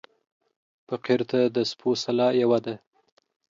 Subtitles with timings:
[0.87, 2.75] فقير ته د سپو سلا يوه ده.